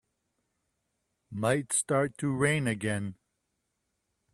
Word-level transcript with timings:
Might 1.29 1.71
start 1.73 2.17
to 2.17 2.31
rain 2.35 2.65
again. 2.65 3.17